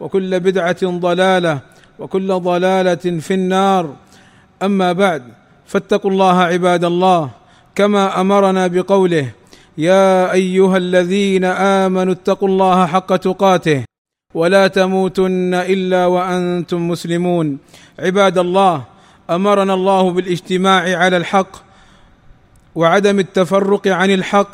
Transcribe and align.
وكل 0.00 0.40
بدعة 0.40 0.82
ضلالة 0.84 1.60
وكل 1.98 2.28
ضلالة 2.40 3.04
في 3.20 3.34
النار. 3.34 3.96
أما 4.62 4.92
بعد 4.92 5.22
فاتقوا 5.66 6.10
الله 6.10 6.40
عباد 6.40 6.84
الله 6.84 7.30
كما 7.74 8.20
أمرنا 8.20 8.66
بقوله 8.66 9.30
يا 9.78 10.32
أيها 10.32 10.76
الذين 10.76 11.44
آمنوا 11.84 12.12
اتقوا 12.12 12.48
الله 12.48 12.86
حق 12.86 13.16
تقاته 13.16 13.84
ولا 14.34 14.66
تموتن 14.68 15.54
إلا 15.54 16.06
وأنتم 16.06 16.88
مسلمون. 16.88 17.58
عباد 17.98 18.38
الله 18.38 18.84
أمرنا 19.30 19.74
الله 19.74 20.10
بالاجتماع 20.10 20.96
على 20.96 21.16
الحق 21.16 21.52
وعدم 22.74 23.18
التفرق 23.18 23.88
عن 23.88 24.10
الحق. 24.10 24.50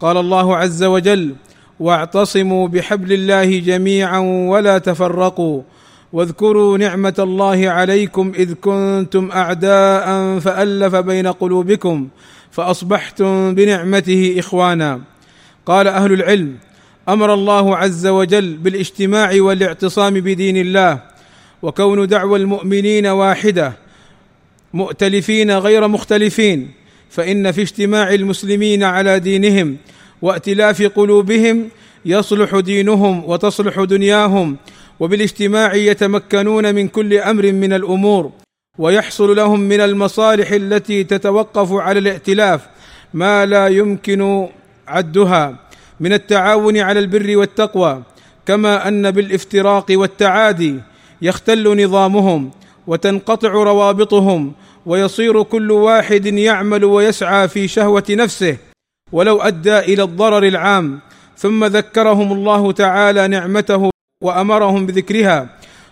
قال 0.00 0.16
الله 0.16 0.56
عز 0.56 0.84
وجل 0.84 1.34
واعتصموا 1.80 2.68
بحبل 2.68 3.12
الله 3.12 3.58
جميعا 3.58 4.18
ولا 4.18 4.78
تفرقوا. 4.78 5.62
واذكروا 6.12 6.78
نعمة 6.78 7.14
الله 7.18 7.70
عليكم 7.70 8.32
إذ 8.38 8.54
كنتم 8.54 9.30
أعداء 9.30 10.38
فألف 10.38 10.94
بين 10.94 11.26
قلوبكم 11.26 12.08
فأصبحتم 12.50 13.54
بنعمته 13.54 14.36
إخوانا. 14.38 15.00
قال 15.66 15.88
أهل 15.88 16.12
العلم 16.12 16.56
أمر 17.08 17.34
الله 17.34 17.76
عز 17.76 18.06
وجل 18.06 18.56
بالاجتماع 18.56 19.30
والاعتصام 19.34 20.14
بدين 20.14 20.56
الله 20.56 21.00
وكون 21.62 22.06
دعوى 22.06 22.38
المؤمنين 22.38 23.06
واحدة 23.06 23.72
مؤتلفين 24.74 25.50
غير 25.50 25.88
مختلفين 25.88 26.70
فإن 27.10 27.52
في 27.52 27.62
اجتماع 27.62 28.14
المسلمين 28.14 28.82
على 28.82 29.20
دينهم 29.20 29.76
وائتلاف 30.22 30.82
قلوبهم 30.82 31.68
يصلح 32.04 32.58
دينهم 32.58 33.24
وتصلح 33.24 33.80
دنياهم 33.80 34.56
وبالاجتماع 35.00 35.74
يتمكنون 35.74 36.74
من 36.74 36.88
كل 36.88 37.14
أمر 37.14 37.52
من 37.52 37.72
الأمور 37.72 38.32
ويحصل 38.78 39.36
لهم 39.36 39.60
من 39.60 39.80
المصالح 39.80 40.50
التي 40.50 41.04
تتوقف 41.04 41.72
على 41.72 41.98
الائتلاف 41.98 42.66
ما 43.14 43.46
لا 43.46 43.68
يمكن 43.68 44.48
عدها 44.88 45.56
من 46.00 46.12
التعاون 46.12 46.78
على 46.78 47.00
البر 47.00 47.36
والتقوى 47.36 48.02
كما 48.46 48.88
أن 48.88 49.10
بالافتراق 49.10 49.86
والتعادي 49.90 50.80
يختل 51.22 51.84
نظامهم 51.84 52.50
وتنقطع 52.86 53.48
روابطهم 53.48 54.52
ويصير 54.86 55.42
كل 55.42 55.70
واحد 55.72 56.26
يعمل 56.26 56.84
ويسعى 56.84 57.48
في 57.48 57.68
شهوة 57.68 58.04
نفسه 58.10 58.56
ولو 59.12 59.40
أدى 59.40 59.78
إلى 59.78 60.02
الضرر 60.02 60.42
العام 60.46 61.00
ثم 61.36 61.64
ذكرهم 61.64 62.32
الله 62.32 62.72
تعالى 62.72 63.28
نعمته 63.28 63.90
وأمرهم 64.24 64.86
بذكرها. 64.86 65.48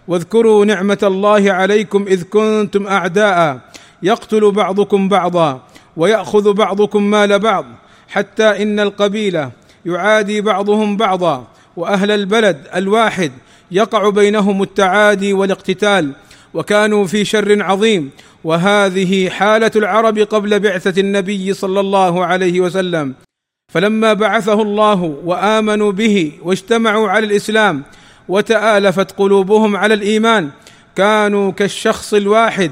واذكروا 0.09 0.65
نعمة 0.65 0.99
الله 1.03 1.53
عليكم 1.53 2.05
إذ 2.09 2.23
كنتم 2.23 2.87
أعداء. 2.87 3.61
يقتل 4.03 4.51
بعضكم 4.51 5.09
بعضا 5.09 5.63
ويأخذ 5.97 6.53
بعضكم 6.53 7.03
مال 7.03 7.39
بعض 7.39 7.65
حتى 8.09 8.63
إن 8.63 8.81
القبيلة 8.81 9.51
يعادي 9.87 10.41
بعضهم 10.41 10.97
بعضا 10.97 11.47
وأهل 11.77 12.11
البلد 12.11 12.67
الواحد 12.75 13.33
يقع 13.71 14.09
بينهم 14.09 14.63
التعادي 14.63 15.33
والاقتتال. 15.33 16.13
وكانوا 16.55 17.07
في 17.07 17.25
شر 17.25 17.63
عظيم 17.63 18.11
وهذه 18.47 19.29
حالة 19.29 19.71
العرب 19.77 20.19
قبل 20.19 20.61
بعثة 20.61 21.01
النبي 21.01 21.55
صلى 21.55 21.81
الله 21.81 22.25
عليه 22.25 22.61
وسلم. 22.61 23.15
فلما 23.73 24.13
بعثه 24.13 24.63
الله 24.63 25.01
وآمنوا 25.25 25.93
به 25.93 26.33
واجتمعوا 26.43 27.09
على 27.09 27.27
الإسلام 27.27 27.83
وتآلفت 28.29 29.13
قلوبهم 29.19 29.77
على 29.77 29.95
الإيمان 29.95 30.51
كانوا 30.97 31.53
كالشخص 31.53 32.15
الواحد 32.15 32.71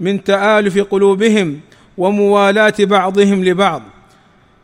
من 0.00 0.24
تآلف 0.24 0.78
قلوبهم 0.78 1.60
وموالاة 1.98 2.74
بعضهم 2.80 3.44
لبعض. 3.44 3.82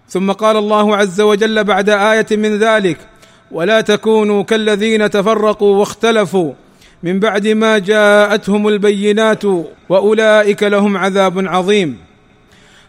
ثم 0.08 0.32
قال 0.32 0.56
الله 0.56 0.96
عز 0.96 1.20
وجل 1.20 1.64
بعد 1.64 1.88
آية 1.88 2.26
من 2.30 2.58
ذلك 2.58 2.98
ولا 3.50 3.80
تكونوا 3.80 4.42
كالذين 4.42 5.10
تفرقوا 5.10 5.76
واختلفوا 5.76 6.52
من 7.04 7.20
بعد 7.20 7.46
ما 7.48 7.78
جاءتهم 7.78 8.68
البينات 8.68 9.44
وأولئك 9.88 10.62
لهم 10.62 10.96
عذاب 10.96 11.48
عظيم. 11.48 11.98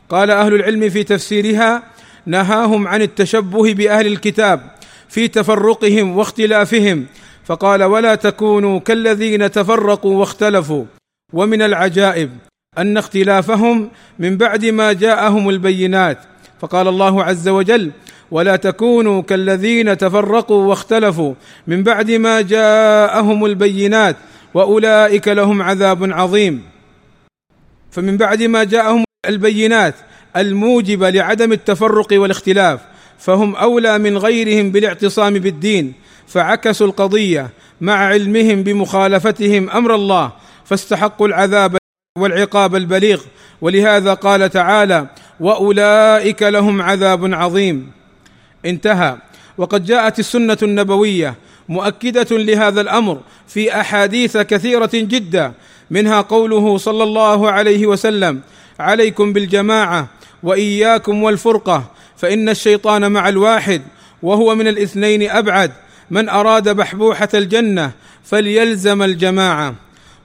قال 0.09 0.31
أهل 0.31 0.53
العلم 0.53 0.89
في 0.89 1.03
تفسيرها 1.03 1.83
نهاهم 2.25 2.87
عن 2.87 3.01
التشبه 3.01 3.73
بأهل 3.73 4.07
الكتاب 4.07 4.71
في 5.09 5.27
تفرقهم 5.27 6.17
واختلافهم 6.17 7.05
فقال 7.45 7.83
ولا 7.83 8.15
تكونوا 8.15 8.79
كالذين 8.79 9.51
تفرقوا 9.51 10.15
واختلفوا. 10.19 10.85
ومن 11.33 11.61
العجائب 11.61 12.29
أن 12.77 12.97
اختلافهم 12.97 13.89
من 14.19 14.37
بعد 14.37 14.65
ما 14.65 14.93
جاءهم 14.93 15.49
البينات 15.49 16.17
فقال 16.59 16.87
الله 16.87 17.23
عز 17.23 17.47
وجل 17.47 17.91
ولا 18.31 18.55
تكونوا 18.55 19.21
كالذين 19.21 19.97
تفرقوا 19.97 20.65
واختلفوا. 20.65 21.33
من 21.67 21.83
بعد 21.83 22.11
ما 22.11 22.41
جاءهم 22.41 23.45
البينات 23.45 24.15
وأولئك 24.53 25.27
لهم 25.27 25.61
عذاب 25.61 26.13
عظيم. 26.13 26.63
فمن 27.91 28.17
بعد 28.17 28.43
ما 28.43 28.63
جاءهم 28.63 29.03
البينات 29.29 29.95
الموجبه 30.37 31.09
لعدم 31.09 31.51
التفرق 31.51 32.07
والاختلاف 32.11 32.79
فهم 33.17 33.55
أولى 33.55 33.97
من 33.97 34.17
غيرهم 34.17 34.71
بالاعتصام 34.71 35.33
بالدين 35.33 35.93
فعكسوا 36.27 36.87
القضية 36.87 37.49
مع 37.81 37.93
علمهم 37.93 38.63
بمخالفتهم 38.63 39.69
أمر 39.69 39.95
الله 39.95 40.31
فاستحقوا 40.65 41.27
العذاب 41.27 41.77
والعقاب 42.17 42.75
البليغ. 42.75 43.21
ولهذا 43.61 44.13
قال 44.13 44.49
تعالى 44.49 45.07
وأولئك 45.39 46.43
لهم 46.43 46.81
عذاب 46.81 47.33
عظيم. 47.33 47.91
انتهى. 48.65 49.17
وقد 49.57 49.85
جاءت 49.85 50.19
السنة 50.19 50.57
النبوية 50.63 51.35
مؤكدة 51.69 52.37
لهذا 52.37 52.81
الأمر 52.81 53.19
في 53.47 53.79
أحاديث 53.79 54.37
كثيرة 54.37 54.89
جدا 54.93 55.53
منها 55.91 56.21
قوله 56.21 56.77
صلى 56.77 57.03
الله 57.03 57.51
عليه 57.51 57.87
وسلم 57.87 58.41
عليكم 58.79 59.33
بالجماعة 59.33 60.07
وإياكم 60.43 61.23
والفرقة 61.23 61.83
فإن 62.17 62.49
الشيطان 62.49 63.11
مع 63.11 63.29
الواحد 63.29 63.81
وهو 64.21 64.55
من 64.55 64.67
الاثنين 64.67 65.29
أبعد 65.29 65.71
من 66.11 66.29
أراد 66.29 66.69
بحبوحة 66.69 67.29
الجنة 67.33 67.91
فليلزم 68.23 69.03
الجماعة. 69.03 69.75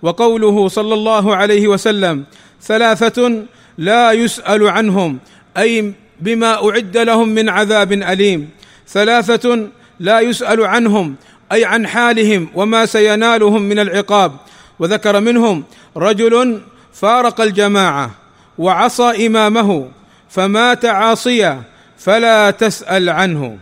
وقوله 0.02 0.68
صلى 0.68 0.94
الله 0.94 1.36
عليه 1.36 1.68
وسلم 1.68 2.24
ثلاثة 2.62 3.42
لا 3.78 4.12
يسأل 4.12 4.68
عنهم 4.68 5.18
أي 5.56 5.92
بما 6.20 6.68
أعد 6.68 6.96
لهم 6.96 7.28
من 7.28 7.48
عذاب 7.48 7.92
أليم. 7.92 8.50
ثلاثة 8.88 9.68
لا 10.00 10.20
يسأل 10.20 10.66
عنهم 10.66 11.14
أي 11.52 11.64
عن 11.64 11.86
حالهم 11.86 12.48
وما 12.54 12.86
سينالهم 12.86 13.62
من 13.62 13.78
العقاب. 13.78 14.32
وذكر 14.78 15.20
منهم 15.20 15.64
رجل 15.96 16.60
فارق 16.92 17.40
الجماعة 17.40 18.10
وعصى 18.58 19.26
إمامه 19.26 19.88
فمات 20.28 20.84
عاصيا 20.84 21.62
فلا 21.98 22.50
تسأل 22.50 23.08
عنه. 23.08 23.58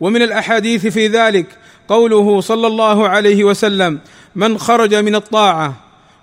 ومن 0.00 0.22
الأحاديث 0.22 0.86
في 0.86 1.06
ذلك 1.06 1.46
قوله 1.88 2.40
صلى 2.40 2.66
الله 2.66 3.08
عليه 3.08 3.44
وسلم 3.44 3.98
من 4.36 4.58
خرج 4.58 4.94
من 4.94 5.14
الطاعة 5.14 5.74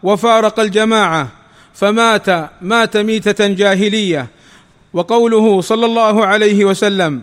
وفارق 0.03 0.59
الجماعة 0.59 1.27
فمات 1.73 2.49
مات 2.61 2.97
ميتة 2.97 3.47
جاهلية 3.47 4.27
وقوله 4.95 5.61
صلى 5.61 5.85
الله 5.85 6.25
عليه 6.25 6.65
وسلم 6.65 7.21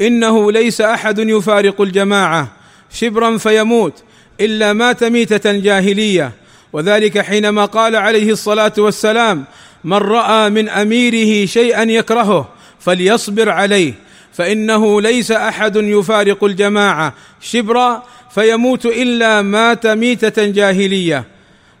إنه 0.00 0.52
ليس 0.52 0.80
أحد 0.80 1.18
يفارق 1.18 1.80
الجماعة 1.80 2.48
شبرا 2.90 3.38
فيموت 3.38 4.02
إلا 4.40 4.72
مات 4.72 5.04
ميتة 5.04 5.52
جاهلية. 5.52 6.32
وذلك 6.72 7.18
حينما 7.18 7.64
قال 7.64 7.96
عليه 7.96 8.30
الصلاة 8.32 8.72
والسلام 8.78 9.44
من 9.84 9.96
رأى 9.96 10.50
من 10.50 10.68
أميره 10.68 11.46
شيئا 11.46 11.82
يكرهه 11.82 12.48
فليصبر 12.78 13.48
عليه 13.48 13.94
فإنه 14.32 15.00
ليس 15.00 15.30
أحد 15.32 15.76
يفارق 15.76 16.44
الجماعة 16.44 17.14
شبرا 17.40 18.02
فيموت 18.34 18.86
إلا 18.86 19.42
مات 19.42 19.86
ميتة 19.86 20.46
جاهلية. 20.46 21.24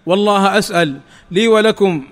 والله 0.06 0.58
أسأل 0.58 0.98
لي 1.30 1.48
ولكم 1.48 2.04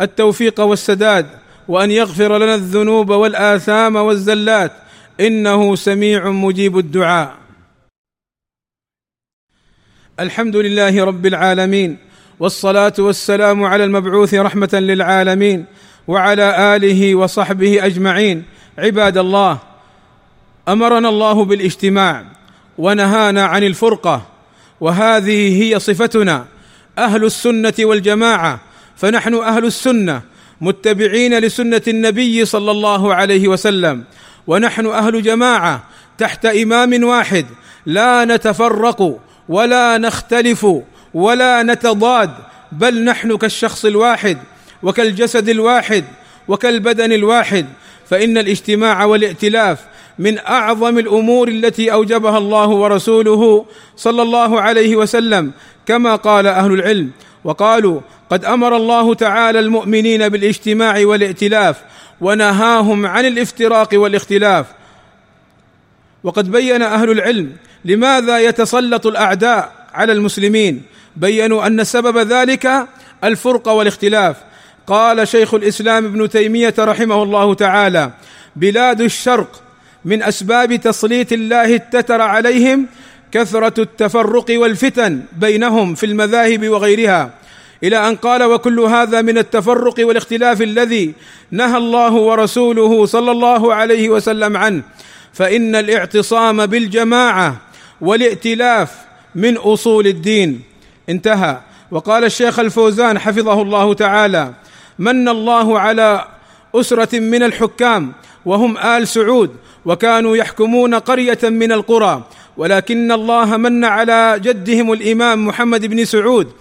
التوفيق 0.00 0.60
والسداد 0.60 1.26
وأن 1.68 1.90
يغفر 1.90 2.38
لنا 2.38 2.54
الذنوب 2.54 3.10
والآثام 3.10 3.96
والزلات. 3.96 4.72
إنه 5.20 5.76
سميع 5.76 6.30
مجيب 6.30 6.78
الدعاء. 6.78 7.34
الحمد 10.20 10.56
لله 10.56 11.04
رب 11.04 11.26
العالمين 11.26 11.98
والصلاة 12.40 12.92
والسلام 12.98 13.64
على 13.64 13.84
المبعوث 13.84 14.34
رحمة 14.34 14.68
للعالمين 14.72 15.64
وعلى 16.08 16.76
آله 16.76 17.14
وصحبه 17.14 17.86
أجمعين. 17.86 18.44
عباد 18.78 19.18
الله 19.18 19.58
أمرنا 20.68 21.08
الله 21.08 21.44
بالاجتماع 21.44 22.24
ونهانا 22.78 23.44
عن 23.44 23.62
الفرقة 23.64 24.26
وهذه 24.80 25.62
هي 25.62 25.78
صفتنا 25.78 26.46
أهل 26.98 27.24
السنة 27.24 27.74
والجماعة. 27.80 28.60
فنحن 28.96 29.34
أهل 29.34 29.64
السنة 29.64 30.22
متبعين 30.60 31.38
لسنة 31.38 31.82
النبي 31.88 32.44
صلى 32.44 32.70
الله 32.70 33.14
عليه 33.14 33.48
وسلم. 33.48 34.04
ونحن 34.46 34.86
أهل 34.86 35.22
جماعة 35.22 35.82
تحت 36.18 36.46
إمام 36.46 37.04
واحد. 37.04 37.46
لا 37.86 38.24
نتفرق 38.24 39.20
ولا 39.48 39.98
نختلف 39.98 40.66
ولا 41.14 41.62
نتضاد 41.62 42.30
بل 42.72 43.04
نحن 43.04 43.36
كالشخص 43.36 43.84
الواحد 43.84 44.38
وكالجسد 44.82 45.48
الواحد 45.48 46.04
وكالبدن 46.48 47.12
الواحد. 47.12 47.66
فإن 48.10 48.38
الاجتماع 48.38 49.04
والائتلاف 49.04 49.78
من 50.18 50.38
أعظم 50.38 50.98
الأمور 50.98 51.48
التي 51.48 51.92
أوجبها 51.92 52.38
الله 52.38 52.68
ورسوله 52.68 53.66
صلى 53.96 54.22
الله 54.22 54.60
عليه 54.60 54.96
وسلم 54.96 55.52
كما 55.86 56.16
قال 56.16 56.46
أهل 56.46 56.72
العلم. 56.72 57.10
وقالوا 57.44 58.00
قد 58.30 58.44
أمر 58.44 58.76
الله 58.76 59.14
تعالى 59.14 59.58
المؤمنين 59.58 60.28
بالاجتماع 60.28 61.06
والائتلاف 61.06 61.76
ونهاهم 62.20 63.06
عن 63.06 63.26
الافتراق 63.26 63.88
والاختلاف. 63.92 64.66
وقد 66.24 66.50
بين 66.50 66.82
أهل 66.82 67.10
العلم 67.10 67.52
لماذا 67.84 68.38
يتسلط 68.38 69.06
الأعداء 69.06 69.72
على 69.94 70.12
المسلمين. 70.12 70.82
بينوا 71.16 71.66
أن 71.66 71.84
سبب 71.84 72.18
ذلك 72.18 72.86
الفرقه 73.24 73.72
والاختلاف. 73.72 74.36
قال 74.86 75.28
شيخ 75.28 75.54
الإسلام 75.54 76.04
ابن 76.04 76.28
تيمية 76.28 76.74
رحمه 76.78 77.22
الله 77.22 77.54
تعالى 77.54 78.10
بلاد 78.56 79.00
الشرق 79.00 79.62
من 80.04 80.22
أسباب 80.22 80.76
تسليط 80.76 81.32
الله 81.32 81.74
التتر 81.74 82.20
عليهم 82.20 82.86
كثرة 83.32 83.80
التفرق 83.82 84.46
والفتن 84.50 85.22
بينهم 85.32 85.94
في 85.94 86.06
المذاهب 86.06 86.68
وغيرها. 86.68 87.30
إلى 87.84 88.08
أن 88.08 88.16
قال 88.16 88.42
وكل 88.42 88.80
هذا 88.80 89.22
من 89.22 89.38
التفرق 89.38 89.94
والاختلاف 89.98 90.62
الذي 90.62 91.14
نهى 91.50 91.76
الله 91.76 92.12
ورسوله 92.12 93.06
صلى 93.06 93.30
الله 93.30 93.74
عليه 93.74 94.08
وسلم 94.08 94.56
عنه. 94.56 94.82
فإن 95.32 95.74
الاعتصام 95.76 96.66
بالجماعة 96.66 97.56
والائتلاف 98.00 98.90
من 99.34 99.56
أصول 99.56 100.06
الدين. 100.06 100.62
انتهى. 101.08 101.60
وقال 101.90 102.24
الشيخ 102.24 102.58
الفوزان 102.58 103.18
حفظه 103.18 103.62
الله 103.62 103.94
تعالى 103.94 104.52
من 104.98 105.28
الله 105.28 105.78
على 105.78 106.24
أسرة 106.74 107.18
من 107.20 107.42
الحكام 107.42 108.12
وهم 108.44 108.78
آل 108.78 109.08
سعود 109.08 109.56
وكانوا 109.84 110.36
يحكمون 110.36 110.94
قرية 110.94 111.38
من 111.42 111.72
القرى 111.72 112.22
ولكن 112.56 113.12
الله 113.12 113.56
من 113.56 113.84
على 113.84 114.40
جدهم 114.42 114.92
الإمام 114.92 115.46
محمد 115.46 115.86
بن 115.86 116.04
سعود 116.04 116.52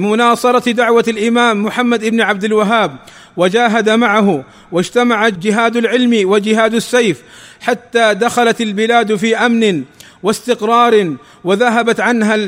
بمناصره 0.00 0.72
دعوة 0.72 1.04
الإمام 1.08 1.62
محمد 1.62 2.04
بن 2.04 2.20
عبد 2.20 2.44
الوهاب 2.44 2.96
وجاهد 3.36 3.90
معه 3.90 4.44
واجتمع 4.72 5.28
جهاد 5.28 5.76
العلم 5.76 6.30
وجهاد 6.30 6.74
السيف 6.74 7.22
حتى 7.60 8.14
دخلت 8.14 8.60
البلاد 8.60 9.14
في 9.14 9.36
أمن 9.36 9.84
واستقرار 10.22 11.16
وذهبت 11.44 12.00
عنها 12.00 12.38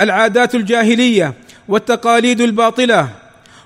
العادات 0.00 0.54
الجاهلية 0.54 1.34
والتقاليد 1.68 2.40
الباطلة 2.40 3.08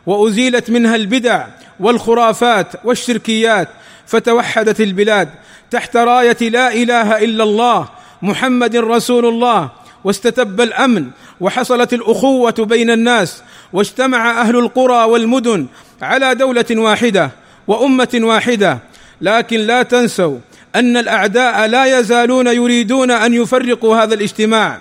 وأزيلت 0.07 0.71
منها 0.71 0.97
البدع 0.97 1.47
والخرافات 1.81 2.67
والشركيات 2.85 3.69
فتوحدت 4.07 4.81
البلاد 4.81 5.29
تحت 5.71 5.97
راية 5.97 6.37
لا 6.41 6.73
إله 6.73 7.25
إلا 7.25 7.45
الله 7.45 7.89
محمد 8.23 8.77
رسول 8.77 9.27
الله 9.27 9.71
واستتب 10.05 10.61
الأمن 10.61 11.11
وحصلت 11.41 11.93
الأخوة 11.95 12.55
بين 12.59 12.91
الناس 12.91 13.43
واجتمع 13.73 14.41
أهل 14.41 14.57
القرى 14.57 15.05
والمدن 15.05 15.67
على 16.03 16.35
دولة 16.35 16.65
واحدة 16.71 17.31
وأمة 17.67 18.09
واحدة. 18.15 18.79
لكن 19.21 19.61
لا 19.61 19.83
تنسوا 19.83 20.39
أن 20.75 20.97
الأعداء 20.97 21.67
لا 21.67 21.99
يزالون 21.99 22.47
يريدون 22.47 23.11
أن 23.11 23.35
يفرقوا 23.35 23.97
هذا 23.97 24.15
الاجتماع. 24.15 24.81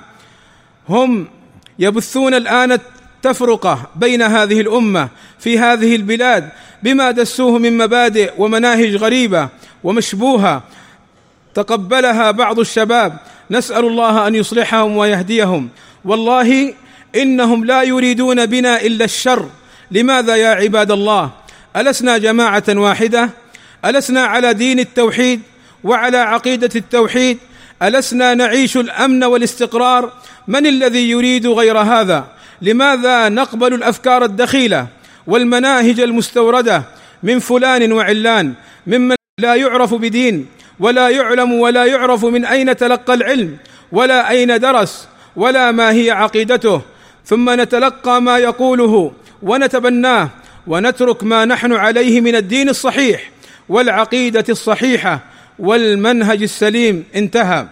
هم 0.89 1.27
يبثون 1.79 2.33
الآن 2.33 2.71
التفرقة 2.71 3.89
بين 3.95 4.21
هذه 4.21 4.61
الأمة 4.61 5.09
في 5.39 5.59
هذه 5.59 5.95
البلاد 5.95 6.49
بما 6.83 7.11
دسوه 7.11 7.57
من 7.59 7.77
مبادئ 7.77 8.33
ومناهج 8.37 8.95
غريبة 8.95 9.49
ومشبوهة. 9.83 10.63
تقبلها 11.53 12.31
بعض 12.31 12.59
الشباب 12.59 13.17
نسأل 13.51 13.85
الله 13.85 14.27
أن 14.27 14.35
يصلحهم 14.35 14.97
ويهديهم. 14.97 15.69
والله 16.05 16.73
إنهم 17.15 17.65
لا 17.65 17.83
يريدون 17.83 18.45
بنا 18.45 18.81
إلا 18.81 19.05
الشر. 19.05 19.49
لماذا 19.91 20.35
يا 20.35 20.49
عباد 20.49 20.91
الله؟ 20.91 21.29
ألسنا 21.75 22.17
جماعة 22.17 22.63
واحدة؟ 22.69 23.29
ألسنا 23.85 24.21
على 24.21 24.53
دين 24.53 24.79
التوحيد 24.79 25.41
وعلى 25.83 26.17
عقيدة 26.17 26.69
التوحيد؟ 26.75 27.37
ألسنا 27.83 28.33
نعيش 28.33 28.77
الأمن 28.77 29.23
والاستقرار؟ 29.23 30.11
من 30.47 30.67
الذي 30.67 31.09
يريد 31.09 31.47
غير 31.47 31.77
هذا؟ 31.77 32.25
لماذا 32.61 33.29
نقبل 33.29 33.73
الأفكار 33.73 34.25
الدخيلة 34.25 34.87
والمناهج 35.27 35.99
المستوردة 35.99 36.83
من 37.23 37.39
فلان 37.39 37.91
وعلان؟ 37.91 38.53
ممن 38.87 39.15
لا 39.39 39.55
يعرف 39.55 39.93
بدين. 39.93 40.45
ولا 40.79 41.09
يعلم 41.09 41.53
ولا 41.53 41.85
يعرف 41.85 42.25
من 42.25 42.45
أين 42.45 42.77
تلقى 42.77 43.13
العلم 43.13 43.57
ولا 43.91 44.29
أين 44.29 44.59
درس 44.59 45.07
ولا 45.35 45.71
ما 45.71 45.91
هي 45.91 46.11
عقيدته. 46.11 46.81
ثم 47.25 47.61
نتلقى 47.61 48.21
ما 48.21 48.37
يقوله 48.37 49.11
ونتبناه 49.43 50.29
ونترك 50.67 51.23
ما 51.23 51.45
نحن 51.45 51.73
عليه 51.73 52.21
من 52.21 52.35
الدين 52.35 52.69
الصحيح 52.69 53.31
والعقيدة 53.69 54.45
الصحيحة 54.49 55.19
والمنهج 55.59 56.41
السليم. 56.41 57.03
انتهى. 57.15 57.67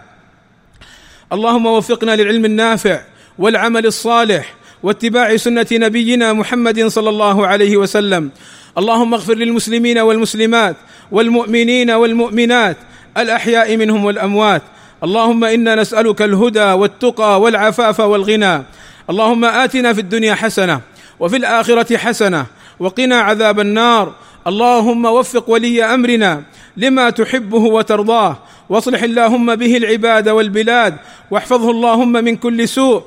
اللهم 1.32 1.66
وفقنا 1.66 2.16
للعلم 2.16 2.44
النافع 2.44 3.00
والعمل 3.38 3.86
الصالح 3.86 4.54
واتباع 4.82 5.36
سنة 5.36 5.66
نبينا 5.72 6.32
محمد 6.32 6.86
صلى 6.86 7.08
الله 7.08 7.46
عليه 7.46 7.76
وسلم. 7.76 8.30
اللهم 8.78 9.14
اغفر 9.14 9.34
للمسلمين 9.34 9.98
والمسلمات 9.98 10.76
والمؤمنين 11.12 11.90
والمؤمنات 11.90 12.76
الأحياء 13.18 13.76
منهم 13.76 14.04
والأموات. 14.04 14.62
اللهم 15.04 15.44
إنا 15.44 15.74
نسألك 15.74 16.22
الهدى 16.22 16.64
والتقى 16.64 17.40
والعفاف 17.40 18.00
والغنى. 18.00 18.62
اللهم 19.10 19.44
آتنا 19.44 19.92
في 19.92 20.00
الدنيا 20.00 20.34
حسنة 20.34 20.80
وفي 21.20 21.36
الآخرة 21.36 21.96
حسنة 21.96 22.46
وقنا 22.80 23.20
عذاب 23.20 23.60
النار. 23.60 24.12
اللهم 24.46 25.04
وفق 25.04 25.50
ولي 25.50 25.84
أمرنا 25.84 26.42
لما 26.76 27.10
تحبه 27.10 27.58
وترضاه. 27.58 28.38
واصلح 28.68 29.02
اللهم 29.02 29.54
به 29.54 29.76
العباد 29.76 30.28
والبلاد. 30.28 30.94
واحفظه 31.30 31.70
اللهم 31.70 32.12
من 32.12 32.36
كل 32.36 32.68
سوء. 32.68 33.02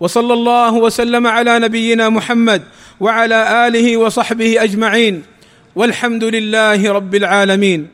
وصلى 0.00 0.34
الله 0.34 0.74
وسلم 0.74 1.26
على 1.26 1.58
نبينا 1.58 2.08
محمد 2.08 2.62
وعلى 3.00 3.66
آله 3.66 3.96
وصحبه 3.96 4.62
أجمعين. 4.62 5.22
والحمد 5.76 6.24
لله 6.24 6.92
رب 6.92 7.14
العالمين. 7.14 7.88